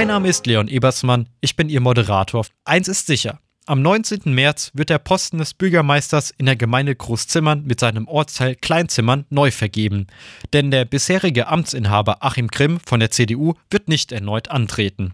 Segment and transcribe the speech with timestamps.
[0.00, 2.46] Mein Name ist Leon Ebersmann, ich bin Ihr Moderator.
[2.64, 3.38] Eins ist sicher.
[3.66, 4.34] Am 19.
[4.34, 9.50] März wird der Posten des Bürgermeisters in der Gemeinde Großzimmern mit seinem Ortsteil Kleinzimmern neu
[9.50, 10.06] vergeben.
[10.54, 15.12] Denn der bisherige Amtsinhaber Achim Grimm von der CDU wird nicht erneut antreten.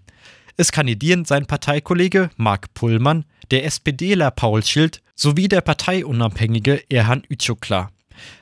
[0.57, 7.91] Es kandidieren sein Parteikollege Marc Pullmann, der SPDler Paul Schild sowie der parteiunabhängige Erhan Ütschukla.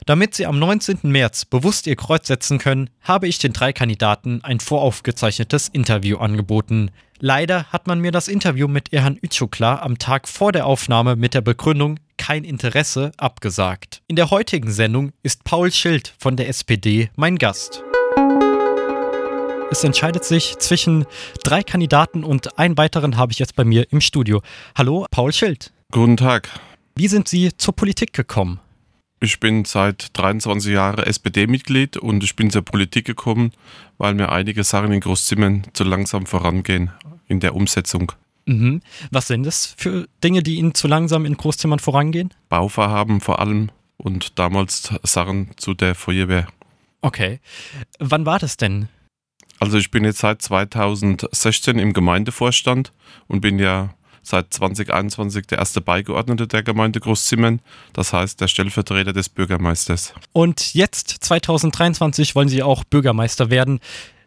[0.06, 1.00] Damit Sie am 19.
[1.02, 6.90] März bewusst Ihr Kreuz setzen können, habe ich den drei Kandidaten ein voraufgezeichnetes Interview angeboten.
[7.20, 11.34] Leider hat man mir das Interview mit Erhan Ütschukla am Tag vor der Aufnahme mit
[11.34, 14.02] der Begründung kein Interesse abgesagt.
[14.08, 17.82] In der heutigen Sendung ist Paul Schild von der SPD mein Gast.
[19.70, 21.04] Es entscheidet sich zwischen
[21.42, 24.40] drei Kandidaten und einen weiteren habe ich jetzt bei mir im Studio.
[24.76, 25.72] Hallo, Paul Schild.
[25.90, 26.48] Guten Tag.
[26.94, 28.60] Wie sind Sie zur Politik gekommen?
[29.20, 33.52] Ich bin seit 23 Jahren SPD-Mitglied und ich bin zur Politik gekommen,
[33.96, 36.90] weil mir einige Sachen in Großzimmern zu langsam vorangehen
[37.26, 38.12] in der Umsetzung.
[38.46, 38.82] Mhm.
[39.10, 42.34] Was sind das für Dinge, die Ihnen zu langsam in Großzimmern vorangehen?
[42.48, 46.46] Bauvorhaben vor allem und damals Sachen zu der Feuerwehr.
[47.00, 47.40] Okay.
[47.98, 48.88] Wann war das denn?
[49.60, 52.92] Also ich bin jetzt seit 2016 im Gemeindevorstand
[53.28, 57.60] und bin ja seit 2021 der erste Beigeordnete der Gemeinde Großzimmern,
[57.92, 60.14] das heißt der Stellvertreter des Bürgermeisters.
[60.32, 63.80] Und jetzt, 2023, wollen Sie auch Bürgermeister werden.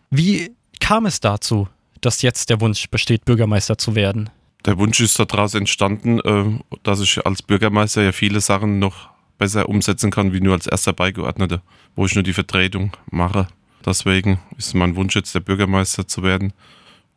[0.09, 1.67] Wie kam es dazu,
[2.02, 4.30] dass jetzt der Wunsch besteht, Bürgermeister zu werden?
[4.66, 9.70] Der Wunsch ist daraus entstanden, äh, dass ich als Bürgermeister ja viele Sachen noch besser
[9.70, 11.61] umsetzen kann, wie nur als erster Beigeordneter,
[11.95, 13.48] wo ich nur die Vertretung mache.
[13.86, 16.54] Deswegen ist mein Wunsch jetzt der Bürgermeister zu werden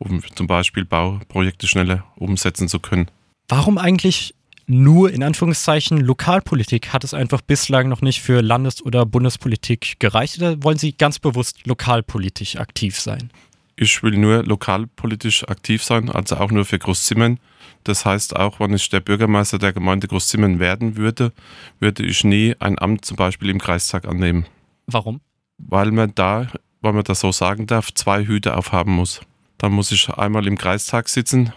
[0.01, 3.09] um zum Beispiel Bauprojekte schneller umsetzen zu können.
[3.47, 4.33] Warum eigentlich
[4.65, 6.93] nur in Anführungszeichen Lokalpolitik?
[6.93, 11.19] Hat es einfach bislang noch nicht für Landes- oder Bundespolitik gereicht oder wollen Sie ganz
[11.19, 13.31] bewusst lokalpolitisch aktiv sein?
[13.75, 17.39] Ich will nur lokalpolitisch aktiv sein, also auch nur für Großzimmern.
[17.83, 21.31] Das heißt, auch wenn ich der Bürgermeister der Gemeinde Großzimmern werden würde,
[21.79, 24.45] würde ich nie ein Amt zum Beispiel im Kreistag annehmen.
[24.87, 25.21] Warum?
[25.57, 26.47] Weil man da,
[26.81, 29.21] wenn man das so sagen darf, zwei Hüte aufhaben muss.
[29.61, 31.53] Dann muss ich einmal im Kreistag sitzen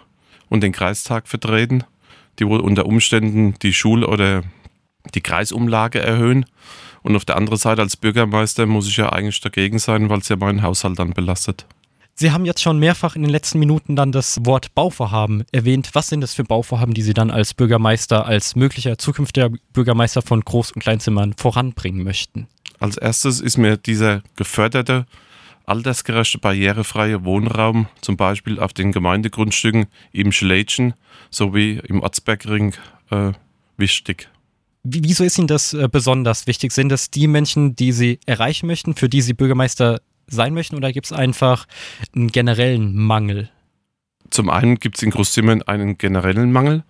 [0.50, 1.84] und den Kreistag vertreten,
[2.38, 4.42] die wohl unter Umständen die Schul- oder
[5.14, 6.44] die Kreisumlage erhöhen.
[7.02, 10.28] Und auf der anderen Seite als Bürgermeister muss ich ja eigentlich dagegen sein, weil es
[10.28, 11.64] ja meinen Haushalt dann belastet.
[12.12, 15.88] Sie haben jetzt schon mehrfach in den letzten Minuten dann das Wort Bauvorhaben erwähnt.
[15.94, 20.42] Was sind das für Bauvorhaben, die Sie dann als Bürgermeister, als möglicher zukünftiger Bürgermeister von
[20.42, 22.48] Groß- und Kleinzimmern voranbringen möchten?
[22.80, 25.06] Als erstes ist mir dieser geförderte
[25.66, 30.94] altersgerechte, barrierefreie Wohnraum, zum Beispiel auf den Gemeindegrundstücken im Schlätschen
[31.30, 32.74] sowie im Ortsbergring,
[33.10, 33.32] äh,
[33.76, 34.28] wichtig.
[34.82, 36.72] Wieso ist Ihnen das äh, besonders wichtig?
[36.72, 40.92] Sind das die Menschen, die Sie erreichen möchten, für die Sie Bürgermeister sein möchten, oder
[40.92, 41.66] gibt es einfach
[42.14, 43.50] einen generellen Mangel?
[44.30, 46.84] Zum einen gibt es in Großzimmern einen generellen Mangel.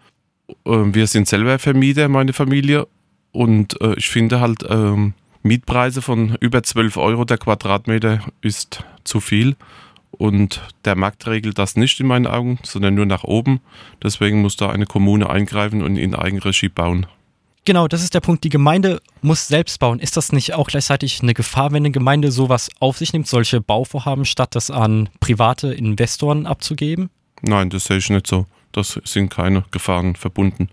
[0.66, 2.86] Ähm, wir sind selber Vermieter, meine Familie,
[3.30, 5.14] und äh, ich finde halt, ähm,
[5.44, 9.56] Mietpreise von über 12 Euro der Quadratmeter ist zu viel.
[10.10, 13.60] Und der Markt regelt das nicht in meinen Augen, sondern nur nach oben.
[14.02, 17.06] Deswegen muss da eine Kommune eingreifen und in Eigenregie bauen.
[17.66, 18.44] Genau, das ist der Punkt.
[18.44, 19.98] Die Gemeinde muss selbst bauen.
[19.98, 23.60] Ist das nicht auch gleichzeitig eine Gefahr, wenn eine Gemeinde sowas auf sich nimmt, solche
[23.60, 27.10] Bauvorhaben, statt das an private Investoren abzugeben?
[27.42, 28.46] Nein, das sehe ich nicht so.
[28.72, 30.70] Das sind keine Gefahren verbunden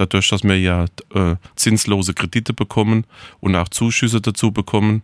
[0.00, 3.04] dadurch, dass wir ja äh, zinslose Kredite bekommen
[3.40, 5.02] und auch Zuschüsse dazu bekommen,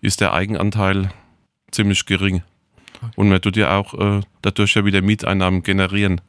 [0.00, 1.12] ist der Eigenanteil
[1.70, 2.42] ziemlich gering.
[3.16, 6.20] Und man tut ja auch äh, dadurch ja wieder Mieteinnahmen generieren.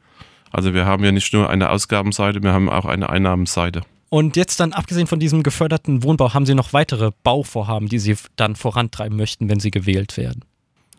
[0.50, 3.82] Also wir haben ja nicht nur eine Ausgabenseite, wir haben auch eine Einnahmenseite.
[4.08, 8.16] Und jetzt dann, abgesehen von diesem geförderten Wohnbau, haben Sie noch weitere Bauvorhaben, die Sie
[8.36, 10.44] dann vorantreiben möchten, wenn Sie gewählt werden?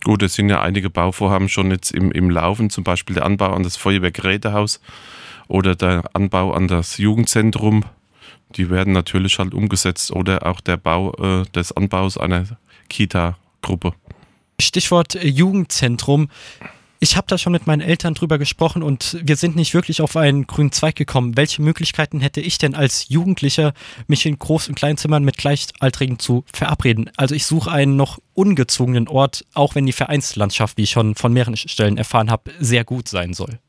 [0.03, 3.53] Gut, es sind ja einige Bauvorhaben schon jetzt im, im Laufen, zum Beispiel der Anbau
[3.53, 4.81] an das Feuerwehrgerätehaus
[5.47, 7.83] oder der Anbau an das Jugendzentrum.
[8.55, 12.45] Die werden natürlich halt umgesetzt oder auch der Bau äh, des Anbaus einer
[12.89, 13.93] Kita-Gruppe.
[14.59, 16.29] Stichwort äh, Jugendzentrum.
[16.99, 20.15] Ich habe da schon mit meinen Eltern drüber gesprochen und wir sind nicht wirklich auf
[20.15, 21.35] einen grünen Zweig gekommen.
[21.35, 23.73] Welche Möglichkeiten hätte ich denn als Jugendlicher,
[24.07, 27.11] mich in Groß- und Kleinzimmern mit Gleichaltrigen zu verabreden?
[27.17, 31.33] Also ich suche einen noch ungezwungenen Ort, auch wenn die Vereinslandschaft, wie ich schon von
[31.33, 33.59] mehreren Stellen erfahren habe, sehr gut sein soll.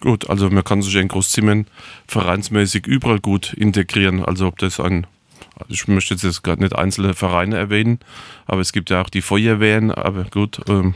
[0.00, 1.66] Gut, also man kann sich in Großzimmern
[2.06, 4.24] vereinsmäßig überall gut integrieren.
[4.24, 5.06] Also ob das ein,
[5.54, 7.98] also ich möchte jetzt gerade nicht einzelne Vereine erwähnen,
[8.44, 10.94] aber es gibt ja auch die Feuerwehren, aber gut, ähm,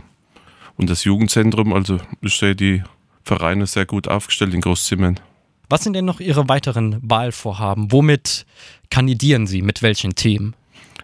[0.77, 2.83] und das Jugendzentrum, also ich sehe die
[3.23, 5.21] Vereine sehr gut aufgestellt in Großzimmern.
[5.69, 7.93] Was sind denn noch Ihre weiteren Wahlvorhaben?
[7.93, 8.45] Womit
[8.91, 9.63] kandidieren Sie?
[9.63, 10.55] Mit welchen Themen?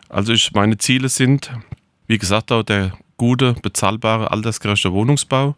[0.08, 1.52] Also ich, meine Ziele sind,
[2.06, 5.56] wie gesagt, auch der gute, bezahlbare, altersgerechte Wohnungsbau.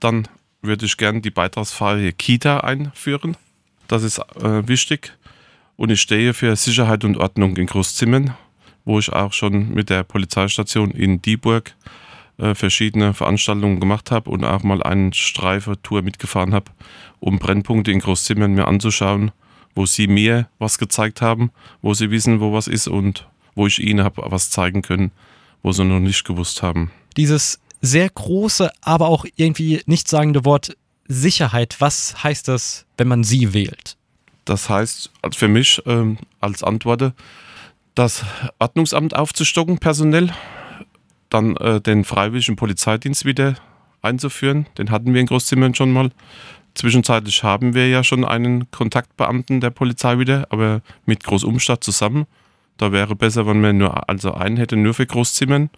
[0.00, 0.26] Dann
[0.62, 3.36] würde ich gerne die beitragsfreie Kita einführen.
[3.86, 5.16] Das ist äh, wichtig.
[5.76, 8.34] Und ich stehe für Sicherheit und Ordnung in Großzimmern,
[8.84, 11.74] wo ich auch schon mit der Polizeistation in Dieburg
[12.38, 16.72] äh, verschiedene Veranstaltungen gemacht habe und auch mal eine Streife-Tour mitgefahren habe,
[17.20, 19.30] um Brennpunkte in Großzimmern mir anzuschauen,
[19.74, 21.50] wo sie mir was gezeigt haben,
[21.82, 25.12] wo sie wissen, wo was ist und wo ich ihnen habe was zeigen können,
[25.62, 26.90] wo sie noch nicht gewusst haben.
[27.16, 30.76] Dieses sehr große, aber auch irgendwie nichtssagende Wort
[31.06, 33.96] Sicherheit, was heißt das, wenn man sie wählt?
[34.44, 37.12] Das heißt also für mich ähm, als Antwort,
[37.94, 38.24] das
[38.58, 40.32] Ordnungsamt aufzustocken personell,
[41.30, 43.56] dann äh, den freiwilligen Polizeidienst wieder
[44.02, 44.66] einzuführen.
[44.78, 46.10] Den hatten wir in Großzimmern schon mal.
[46.74, 52.26] Zwischenzeitlich haben wir ja schon einen Kontaktbeamten der Polizei wieder, aber mit Großumstadt zusammen.
[52.76, 55.70] Da wäre besser, wenn man nur also einen hätte, nur für Großzimmern.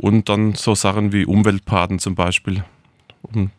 [0.00, 2.64] Und dann so Sachen wie Umweltpaten zum Beispiel,
[3.20, 3.50] um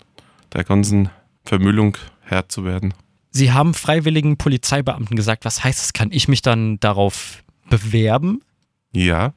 [0.53, 1.11] der ganzen
[1.45, 2.95] Vermüllung Herr zu werden.
[3.29, 5.45] Sie haben freiwilligen Polizeibeamten gesagt.
[5.45, 5.93] Was heißt das?
[5.93, 8.41] Kann ich mich dann darauf bewerben?
[8.91, 9.33] Ja,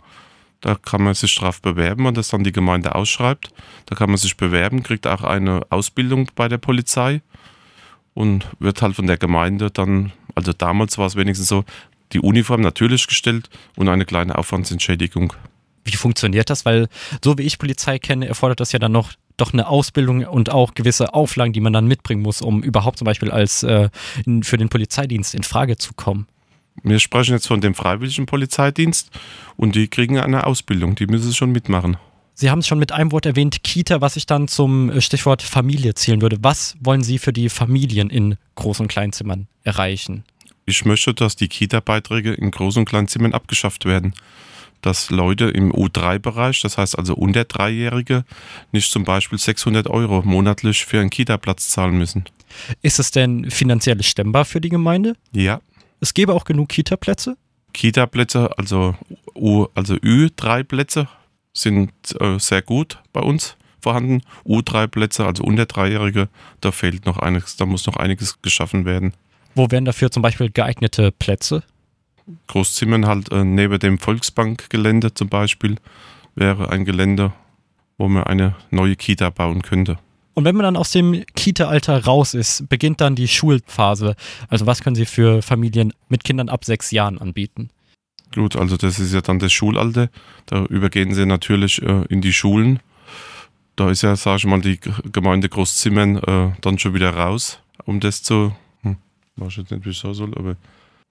[0.63, 3.51] da kann man sich drauf bewerben und das dann die Gemeinde ausschreibt.
[3.85, 7.21] Da kann man sich bewerben, kriegt auch eine Ausbildung bei der Polizei
[8.15, 11.65] und wird halt von der Gemeinde dann, also damals war es wenigstens so,
[12.15, 15.35] die Uniform natürlich gestellt und eine kleine Aufwandsentschädigung.
[15.85, 16.65] Wie funktioniert das?
[16.65, 16.89] Weil
[17.23, 20.75] so wie ich Polizei kenne, erfordert das ja dann noch doch eine Ausbildung und auch
[20.75, 23.89] gewisse Auflagen, die man dann mitbringen muss, um überhaupt zum Beispiel als äh,
[24.43, 26.27] für den Polizeidienst in Frage zu kommen.
[26.83, 29.11] Wir sprechen jetzt von dem freiwilligen Polizeidienst
[29.57, 31.97] und die kriegen eine Ausbildung, die müssen schon mitmachen.
[32.37, 35.43] Sie haben es schon mit einem Wort erwähnt, Kita, was ich dann zum äh, Stichwort
[35.43, 36.39] Familie zählen würde.
[36.41, 40.25] Was wollen Sie für die Familien in Groß- und Kleinzimmern erreichen?
[40.67, 44.15] Ich möchte, dass die Kita-Beiträge in Groß- und Kleinzimmern abgeschafft werden
[44.85, 48.25] dass Leute im U3-Bereich, das heißt also unter Dreijährige,
[48.73, 52.25] nicht zum Beispiel 600 Euro monatlich für einen Kita-Platz zahlen müssen.
[52.83, 55.15] Ist es denn finanziell stemmbar für die Gemeinde?
[55.33, 55.61] Ja.
[56.01, 57.37] Es gäbe auch genug Kita-Plätze?
[57.73, 58.95] Kita-Plätze, also,
[59.35, 61.09] U, also Ü3-Plätze
[61.53, 64.23] sind äh, sehr gut bei uns vorhanden.
[64.45, 66.29] U3-Plätze, also unter Dreijährige,
[66.61, 69.15] da fehlt noch einiges, da muss noch einiges geschaffen werden.
[69.55, 71.63] Wo wären dafür zum Beispiel geeignete Plätze?
[72.47, 75.77] Großzimmern halt äh, neben dem Volksbankgelände zum Beispiel
[76.35, 77.33] wäre ein Gelände,
[77.99, 79.99] wo man eine neue Kita bauen könnte.
[80.35, 84.17] Und wenn man dann aus dem Kita-Alter raus ist, beginnt dann die Schulphase.
[84.49, 87.71] Also was können Sie für Familien mit Kindern ab sechs Jahren anbieten?
[88.35, 90.11] Gut, also das ist ja dann das Schulalter.
[90.47, 92.81] Da übergehen Sie natürlich äh, in die Schulen.
[93.77, 94.81] Da ist ja, sage ich mal, die
[95.13, 98.97] Gemeinde Großzimmern äh, dann schon wieder raus, um das zu, hm,
[99.37, 100.57] weiß jetzt nicht, wie ich sagen soll, aber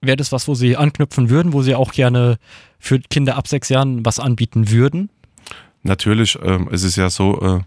[0.00, 2.38] Wäre das was, wo Sie anknüpfen würden, wo Sie auch gerne
[2.78, 5.10] für Kinder ab sechs Jahren was anbieten würden?
[5.82, 7.60] Natürlich, äh, es ist ja so, äh,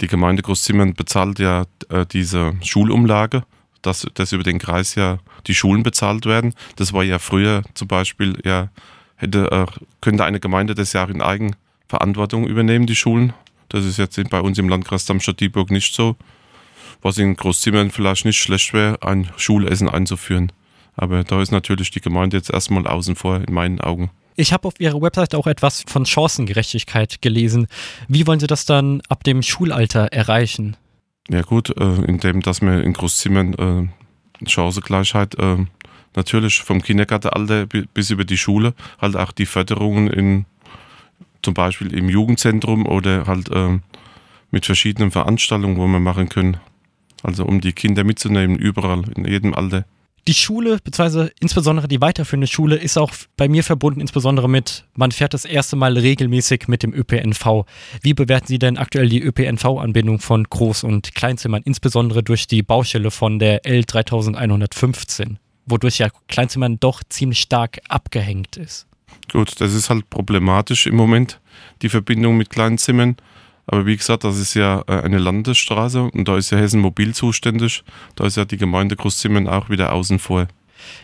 [0.00, 3.44] die Gemeinde Großzimmern bezahlt ja äh, diese Schulumlage,
[3.82, 6.54] dass, dass über den Kreis ja die Schulen bezahlt werden.
[6.76, 8.70] Das war ja früher zum Beispiel, ja,
[9.16, 9.66] hätte, äh,
[10.00, 13.32] könnte eine Gemeinde das ja in Eigenverantwortung übernehmen, die Schulen.
[13.68, 16.16] Das ist jetzt bei uns im Landkreis Darmstadt-Dieburg nicht so.
[17.02, 20.52] Was in Großzimmern vielleicht nicht schlecht wäre, ein Schulessen einzuführen.
[21.00, 24.10] Aber da ist natürlich die Gemeinde jetzt erstmal außen vor, in meinen Augen.
[24.36, 27.68] Ich habe auf Ihrer Website auch etwas von Chancengerechtigkeit gelesen.
[28.06, 30.76] Wie wollen Sie das dann ab dem Schulalter erreichen?
[31.30, 33.54] Ja gut, äh, indem dass wir in Großzimmern
[34.42, 35.64] äh, Chancengleichheit äh,
[36.16, 40.44] natürlich vom Kindergartenalter bis über die Schule halt auch die Förderungen in
[41.40, 43.48] zum Beispiel im Jugendzentrum oder halt
[44.50, 46.58] mit verschiedenen Veranstaltungen, wo wir machen können.
[47.22, 49.86] Also um die Kinder mitzunehmen, überall, in jedem Alter
[50.26, 55.12] die Schule, beziehungsweise insbesondere die weiterführende Schule, ist auch bei mir verbunden, insbesondere mit, man
[55.12, 57.64] fährt das erste Mal regelmäßig mit dem ÖPNV.
[58.02, 63.10] Wie bewerten Sie denn aktuell die ÖPNV-Anbindung von Groß- und Kleinzimmern, insbesondere durch die Baustelle
[63.10, 65.36] von der L3115,
[65.66, 68.86] wodurch ja Kleinzimmern doch ziemlich stark abgehängt ist?
[69.32, 71.40] Gut, das ist halt problematisch im Moment,
[71.82, 73.16] die Verbindung mit Kleinzimmern.
[73.72, 77.14] Aber wie gesagt, das ist ja äh, eine Landesstraße und da ist ja Hessen Mobil
[77.14, 77.84] zuständig.
[78.16, 80.48] Da ist ja die Gemeinde Großzimmern auch wieder außen vor.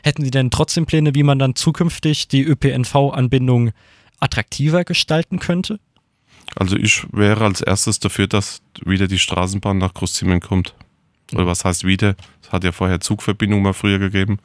[0.02, 3.70] Hätten Sie denn trotzdem Pläne, wie man dann zukünftig die ÖPNV-Anbindung
[4.18, 5.78] attraktiver gestalten könnte?
[6.56, 10.74] Also ich wäre als erstes dafür, dass wieder die Straßenbahn nach Großzimmern kommt.
[11.32, 12.16] Oder was heißt wieder?
[12.42, 14.38] Es hat ja vorher Zugverbindung mal früher gegeben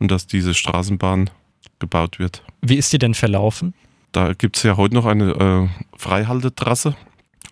[0.00, 1.30] und dass diese Straßenbahn
[1.78, 2.42] gebaut wird.
[2.60, 3.72] Wie ist die denn verlaufen?
[4.10, 6.96] Da gibt es ja heute noch eine äh, Freihaltetrasse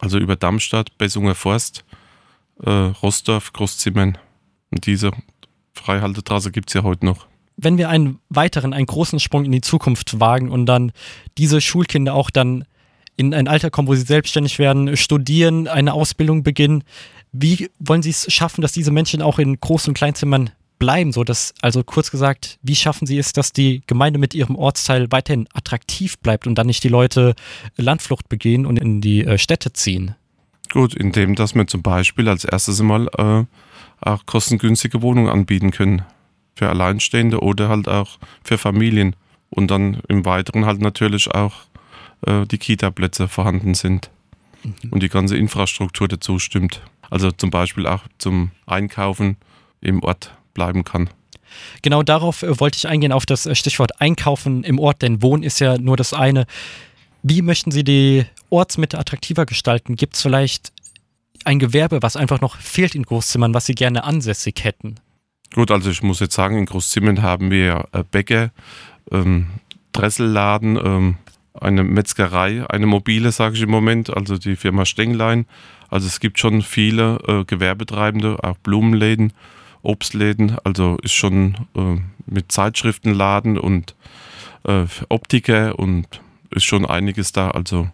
[0.00, 1.84] also über Darmstadt, Bessunger Forst,
[2.62, 4.18] äh, Rostorf, Großzimmern.
[4.70, 5.12] Und diese
[5.74, 7.26] Freihaltetrasse gibt es ja heute noch.
[7.56, 10.92] Wenn wir einen weiteren, einen großen Sprung in die Zukunft wagen und dann
[11.36, 12.64] diese Schulkinder auch dann
[13.16, 16.84] in ein Alter kommen, wo sie selbstständig werden, studieren, eine Ausbildung beginnen.
[17.32, 20.50] Wie wollen Sie es schaffen, dass diese Menschen auch in Groß- und Kleinzimmern
[20.80, 21.12] bleiben?
[21.12, 25.06] So dass, also kurz gesagt, wie schaffen Sie es, dass die Gemeinde mit ihrem Ortsteil
[25.10, 27.36] weiterhin attraktiv bleibt und dann nicht die Leute
[27.76, 30.16] Landflucht begehen und in die äh, Städte ziehen?
[30.72, 33.44] Gut, indem dass wir zum Beispiel als erstes mal äh,
[34.00, 36.02] auch kostengünstige Wohnungen anbieten können.
[36.56, 39.14] Für Alleinstehende oder halt auch für Familien.
[39.50, 41.54] Und dann im Weiteren halt natürlich auch
[42.26, 44.10] äh, die Kita-Plätze vorhanden sind.
[44.62, 44.90] Mhm.
[44.90, 46.82] Und die ganze Infrastruktur dazu stimmt.
[47.10, 49.36] Also zum Beispiel auch zum Einkaufen
[49.80, 51.10] im Ort bleiben kann.
[51.82, 55.42] Genau darauf äh, wollte ich eingehen, auf das äh, Stichwort Einkaufen im Ort, denn Wohnen
[55.42, 56.46] ist ja nur das eine.
[57.22, 59.96] Wie möchten Sie die Ortsmitte attraktiver gestalten?
[59.96, 60.72] Gibt es vielleicht
[61.44, 64.96] ein Gewerbe, was einfach noch fehlt in Großzimmern, was Sie gerne ansässig hätten?
[65.54, 68.50] Gut, also ich muss jetzt sagen, in Großzimmern haben wir äh, Bäcker,
[69.10, 69.46] ähm,
[69.92, 71.16] Dresselladen, ähm,
[71.54, 75.46] eine Metzgerei, eine mobile, sage ich im Moment, also die Firma Stenglein.
[75.88, 79.32] Also es gibt schon viele äh, Gewerbetreibende, auch Blumenläden,
[79.82, 81.96] Obstläden, also ist schon äh,
[82.26, 83.94] mit Zeitschriftenladen und
[84.64, 86.06] äh, Optiker und
[86.50, 87.50] ist schon einiges da.
[87.50, 87.88] Also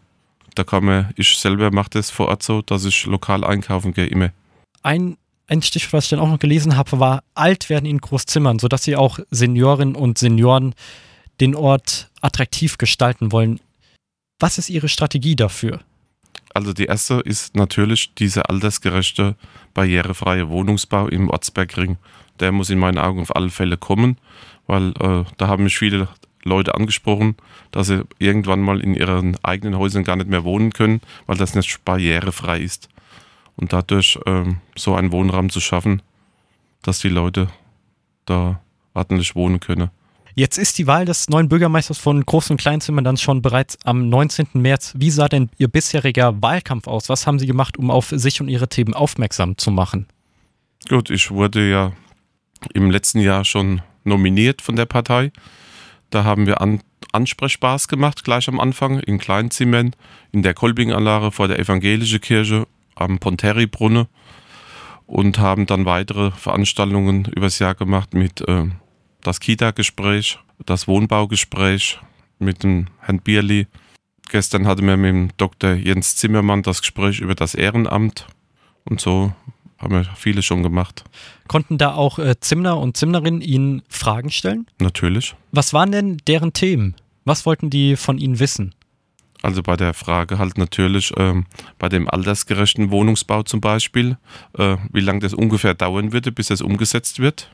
[0.54, 4.06] da kann man, ich selber mache das vor Ort so, dass ich lokal einkaufen gehe
[4.06, 4.30] immer.
[4.82, 5.16] Ein,
[5.46, 8.84] ein Stichwort, was ich dann auch noch gelesen habe, war alt werden in Großzimmern, sodass
[8.84, 10.74] sie auch Seniorinnen und Senioren
[11.40, 13.60] den Ort attraktiv gestalten wollen.
[14.38, 15.80] Was ist Ihre Strategie dafür?
[16.54, 19.36] Also die erste ist natürlich dieser altersgerechte,
[19.74, 21.98] barrierefreie Wohnungsbau im Ortsbergring.
[22.40, 24.18] Der muss in meinen Augen auf alle Fälle kommen,
[24.66, 26.08] weil äh, da haben mich viele
[26.44, 27.36] Leute angesprochen,
[27.72, 31.54] dass sie irgendwann mal in ihren eigenen Häusern gar nicht mehr wohnen können, weil das
[31.54, 32.88] nicht barrierefrei ist.
[33.56, 36.02] Und dadurch ähm, so einen Wohnraum zu schaffen,
[36.82, 37.48] dass die Leute
[38.26, 38.60] da
[38.94, 39.90] ordentlich wohnen können.
[40.38, 44.10] Jetzt ist die Wahl des neuen Bürgermeisters von Groß- und Kleinzimmern dann schon bereits am
[44.10, 44.48] 19.
[44.52, 44.92] März.
[44.94, 47.08] Wie sah denn Ihr bisheriger Wahlkampf aus?
[47.08, 50.06] Was haben Sie gemacht, um auf sich und Ihre Themen aufmerksam zu machen?
[50.90, 51.92] Gut, ich wurde ja
[52.74, 55.32] im letzten Jahr schon nominiert von der Partei.
[56.10, 59.96] Da haben wir An Ansprechbars gemacht, gleich am Anfang, in Kleinzimmern,
[60.32, 64.06] in der Kolbinganlage vor der evangelischen Kirche am Ponteri-Brunne
[65.06, 68.66] und haben dann weitere Veranstaltungen übers Jahr gemacht mit äh,
[69.26, 71.98] das Kita-Gespräch, das Wohnbaugespräch
[72.38, 73.66] mit dem Herrn Bierli.
[74.28, 75.74] Gestern hatten wir mit dem Dr.
[75.74, 78.26] Jens Zimmermann das Gespräch über das Ehrenamt
[78.84, 79.32] und so
[79.78, 81.04] haben wir viele schon gemacht.
[81.48, 84.66] Konnten da auch äh, Zimmer und Zimnerinnen Ihnen Fragen stellen?
[84.80, 85.34] Natürlich.
[85.52, 86.94] Was waren denn deren Themen?
[87.24, 88.74] Was wollten die von Ihnen wissen?
[89.42, 91.44] Also bei der Frage halt natürlich ähm,
[91.78, 94.16] bei dem altersgerechten Wohnungsbau zum Beispiel,
[94.56, 97.50] äh, wie lange das ungefähr dauern würde, bis es umgesetzt wird.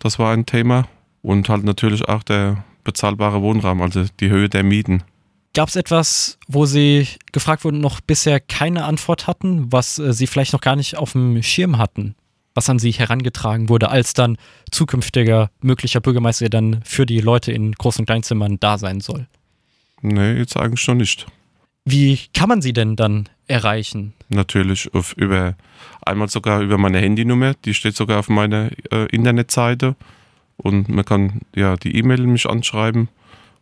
[0.00, 0.88] Das war ein Thema.
[1.22, 5.02] Und halt natürlich auch der bezahlbare Wohnraum, also die Höhe der Mieten.
[5.54, 10.26] Gab es etwas, wo Sie gefragt wurden, noch bisher keine Antwort hatten, was äh, Sie
[10.26, 12.14] vielleicht noch gar nicht auf dem Schirm hatten?
[12.54, 14.36] Was an Sie herangetragen wurde, als dann
[14.70, 19.26] zukünftiger möglicher Bürgermeister, der dann für die Leute in Groß- und Kleinzimmern da sein soll?
[20.00, 21.26] Nee, jetzt eigentlich noch nicht.
[21.84, 24.14] Wie kann man Sie denn dann erreichen?
[24.28, 25.56] Natürlich auf, über
[26.02, 29.96] einmal sogar über meine Handynummer, die steht sogar auf meiner äh, Internetseite
[30.62, 33.08] und man kann ja die E-Mail mich anschreiben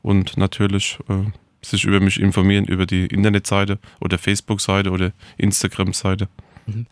[0.03, 1.31] und natürlich äh,
[1.63, 6.29] sich über mich informieren über die Internetseite oder Facebook-Seite oder Instagram-Seite.
[6.67, 6.87] Mhm.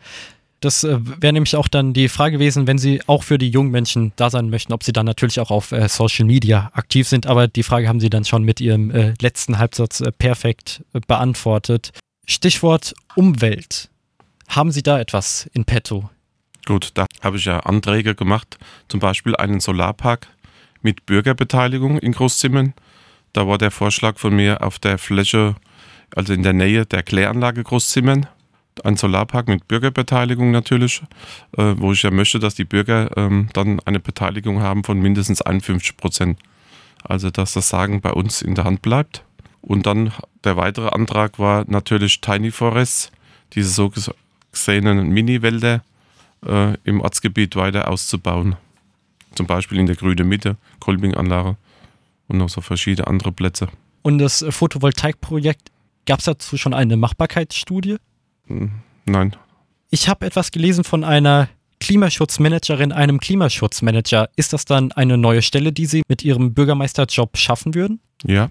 [0.61, 3.71] Das äh, wäre nämlich auch dann die Frage gewesen, wenn Sie auch für die jungen
[3.71, 7.27] Menschen da sein möchten, ob Sie dann natürlich auch auf äh, Social Media aktiv sind.
[7.27, 11.01] Aber die Frage haben Sie dann schon mit Ihrem äh, letzten Halbsatz äh, perfekt äh,
[11.07, 11.93] beantwortet.
[12.27, 13.89] Stichwort Umwelt.
[14.49, 16.11] Haben Sie da etwas in petto?
[16.67, 20.29] Gut, da habe ich ja Anträge gemacht, zum Beispiel einen Solarpark
[20.83, 22.75] mit Bürgerbeteiligung in Großzimmern.
[23.33, 25.57] Da war der Vorschlag von mir auf der Fläche,
[26.15, 28.27] also in der Nähe der Kläranlage Großzimmern,
[28.85, 31.03] ein Solarpark mit Bürgerbeteiligung natürlich,
[31.57, 35.43] äh, wo ich ja möchte, dass die Bürger ähm, dann eine Beteiligung haben von mindestens
[35.43, 36.39] 51 Prozent.
[37.03, 39.25] Also dass das Sagen bei uns in der Hand bleibt.
[39.61, 40.13] Und dann
[40.45, 43.11] der weitere Antrag war natürlich Tiny Forests,
[43.55, 43.93] diese so
[44.53, 45.83] gesehenen Mini-Wälder,
[46.47, 48.57] äh, im Ortsgebiet weiter auszubauen.
[49.35, 51.57] Zum Beispiel in der Grüne Mitte, Kolbinganlage
[52.29, 53.69] und noch so verschiedene andere Plätze.
[54.03, 55.71] Und das Photovoltaikprojekt,
[56.07, 57.97] gab es dazu schon eine Machbarkeitsstudie?
[58.47, 58.71] Hm,
[59.05, 59.37] nein.
[59.91, 61.49] Ich habe etwas gelesen von einer
[61.81, 64.29] Klimaschutzmanagerin, einem Klimaschutzmanager.
[64.37, 68.01] Ist das dann eine neue Stelle, die Sie mit Ihrem Bürgermeisterjob schaffen würden?
[68.25, 68.51] Ja.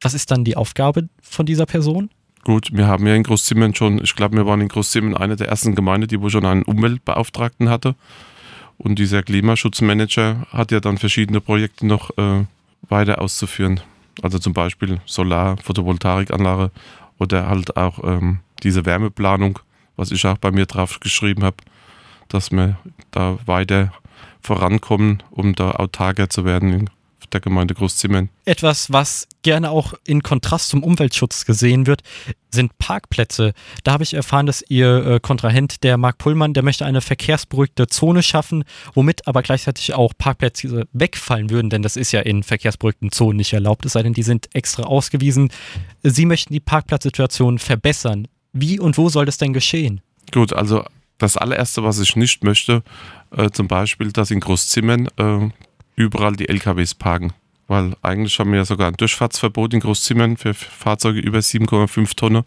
[0.00, 2.10] Was ist dann die Aufgabe von dieser Person?
[2.48, 5.48] Gut, wir haben ja in Großzimmern schon, ich glaube, wir waren in Großzimmern eine der
[5.48, 7.94] ersten Gemeinden, die wo schon einen Umweltbeauftragten hatte.
[8.78, 12.46] Und dieser Klimaschutzmanager hat ja dann verschiedene Projekte noch äh,
[12.88, 13.82] weiter auszuführen.
[14.22, 16.70] Also zum Beispiel Solar, Photovoltaikanlage
[17.18, 19.58] Oder halt auch ähm, diese Wärmeplanung,
[19.96, 21.58] was ich auch bei mir drauf geschrieben habe,
[22.28, 22.78] dass wir
[23.10, 23.92] da weiter
[24.40, 26.90] vorankommen, um da autarker zu werden in
[27.32, 28.28] der Gemeinde Großzimmern.
[28.44, 32.02] Etwas, was gerne auch in Kontrast zum Umweltschutz gesehen wird,
[32.50, 33.52] sind Parkplätze.
[33.84, 37.86] Da habe ich erfahren, dass Ihr äh, Kontrahent, der Marc Pullmann, der möchte eine verkehrsberuhigte
[37.86, 43.12] Zone schaffen, womit aber gleichzeitig auch Parkplätze wegfallen würden, denn das ist ja in verkehrsberuhigten
[43.12, 45.50] Zonen nicht erlaubt, es sei denn, die sind extra ausgewiesen.
[46.02, 48.28] Sie möchten die Parkplatzsituation verbessern.
[48.52, 50.00] Wie und wo soll das denn geschehen?
[50.32, 50.84] Gut, also
[51.18, 52.82] das allererste, was ich nicht möchte,
[53.36, 55.48] äh, zum Beispiel, dass in Großzimmern äh,
[55.98, 57.32] überall die LKWs parken.
[57.66, 62.44] Weil eigentlich haben wir ja sogar ein Durchfahrtsverbot in Großzimmern für Fahrzeuge über 7,5 Tonnen.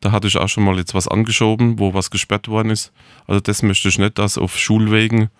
[0.00, 2.92] Da hatte ich auch schon mal jetzt was angeschoben, wo was gesperrt worden ist.
[3.26, 5.30] Also das möchte ich nicht, dass auf Schulwegen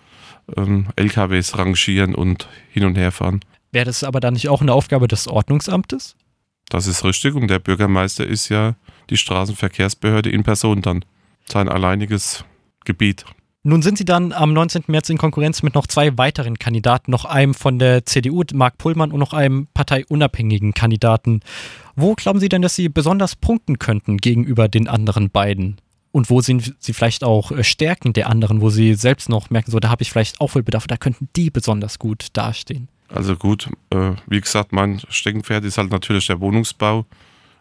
[0.57, 3.41] ähm, LKWs rangieren und hin und her fahren.
[3.73, 6.17] Wäre das aber dann nicht auch eine Aufgabe des Ordnungsamtes?
[6.71, 8.75] Das ist richtig und der Bürgermeister ist ja
[9.11, 11.05] die Straßenverkehrsbehörde in Person dann.
[11.47, 12.45] Sein alleiniges
[12.85, 13.27] Gebiet.
[13.67, 14.85] Nun sind sie dann am 19.
[14.89, 19.11] März in Konkurrenz mit noch zwei weiteren Kandidaten, noch einem von der CDU, Marc Pullmann,
[19.11, 21.41] und noch einem parteiunabhängigen Kandidaten.
[21.97, 25.79] Wo glauben Sie denn, dass Sie besonders punkten könnten gegenüber den anderen beiden?
[26.13, 29.71] Und wo sind Sie vielleicht auch äh, Stärken der anderen, wo Sie selbst noch merken,
[29.71, 32.89] so da habe ich vielleicht Aufholbedarf, da könnten die besonders gut dastehen?
[33.09, 37.07] Also gut, äh, wie gesagt, mein Steckenpferd ist halt natürlich der Wohnungsbau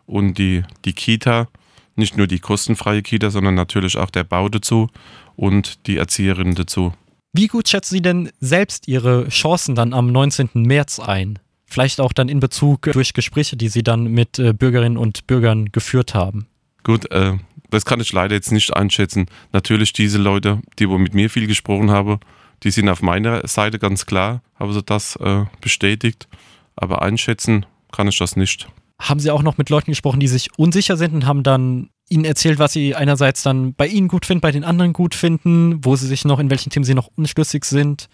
[0.05, 1.47] und die, die Kita.
[1.95, 4.89] Nicht nur die kostenfreie Kita, sondern natürlich auch der Bau dazu
[5.35, 6.93] und die Erzieherin dazu.
[7.33, 10.49] Wie gut schätzen Sie denn selbst Ihre Chancen dann am 19.
[10.53, 11.39] März ein?
[11.65, 15.71] Vielleicht auch dann in Bezug durch Gespräche, die Sie dann mit äh, Bürgerinnen und Bürgern
[15.71, 16.45] geführt haben.
[16.83, 17.33] Gut, äh,
[17.71, 19.25] das kann ich leider jetzt nicht einschätzen.
[19.51, 22.19] Natürlich diese Leute, die wo mit mir viel gesprochen haben,
[22.61, 26.27] die sind auf meiner Seite ganz klar, haben sie das äh, bestätigt.
[26.75, 28.67] Aber einschätzen kann ich das nicht.
[29.03, 32.25] Haben Sie auch noch mit Leuten gesprochen, die sich unsicher sind und haben dann ihnen
[32.25, 35.95] erzählt, was sie einerseits dann bei ihnen gut finden, bei den anderen gut finden, wo
[35.95, 38.07] sie sich noch, in welchen Themen sie noch unschlüssig sind?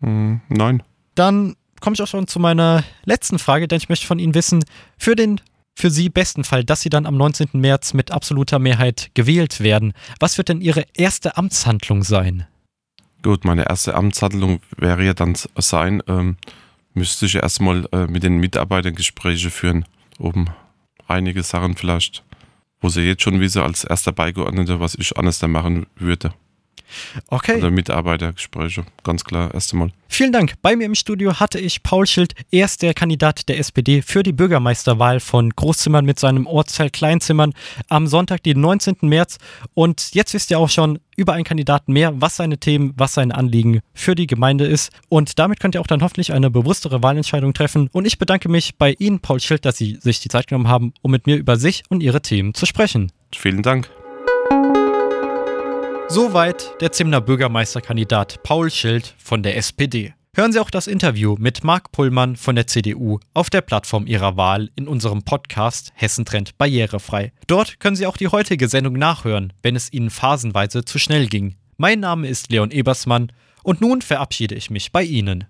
[0.00, 0.82] Mm, nein.
[1.14, 4.64] Dann komme ich auch schon zu meiner letzten Frage, denn ich möchte von Ihnen wissen,
[4.96, 5.40] für den
[5.74, 7.50] für Sie besten Fall, dass Sie dann am 19.
[7.52, 12.46] März mit absoluter Mehrheit gewählt werden, was wird denn Ihre erste Amtshandlung sein?
[13.22, 16.36] Gut, meine erste Amtshandlung wäre ja dann sein, ähm,
[16.94, 19.84] müsste ich erstmal äh, mit den Mitarbeitern Gespräche führen,
[20.18, 20.50] um
[21.06, 22.24] einige Sachen vielleicht
[22.80, 26.32] wo sie jetzt schon wissen, als erster Beigeordneter, was ich anders da machen würde.
[27.28, 27.58] Okay.
[27.58, 29.90] Oder Mitarbeitergespräche, ganz klar, erst einmal.
[30.10, 30.54] Vielen Dank.
[30.62, 32.34] Bei mir im Studio hatte ich Paul Schild.
[32.50, 37.52] Er ist der Kandidat der SPD für die Bürgermeisterwahl von Großzimmern mit seinem Ortsteil Kleinzimmern
[37.88, 38.96] am Sonntag, den 19.
[39.02, 39.38] März.
[39.74, 43.32] Und jetzt wisst ihr auch schon über einen Kandidaten mehr, was seine Themen, was sein
[43.32, 44.90] Anliegen für die Gemeinde ist.
[45.08, 47.88] Und damit könnt ihr auch dann hoffentlich eine bewusstere Wahlentscheidung treffen.
[47.92, 50.94] Und ich bedanke mich bei Ihnen, Paul Schild, dass Sie sich die Zeit genommen haben,
[51.02, 53.12] um mit mir über sich und Ihre Themen zu sprechen.
[53.34, 53.90] Vielen Dank.
[56.10, 60.14] Soweit der Zimner Bürgermeisterkandidat Paul Schild von der SPD.
[60.34, 64.38] Hören Sie auch das Interview mit Marc Pullmann von der CDU auf der Plattform Ihrer
[64.38, 67.34] Wahl in unserem Podcast Hessen Trend barrierefrei.
[67.46, 71.56] Dort können Sie auch die heutige Sendung nachhören, wenn es Ihnen phasenweise zu schnell ging.
[71.76, 73.30] Mein Name ist Leon Ebersmann
[73.62, 75.44] und nun verabschiede ich mich bei Ihnen.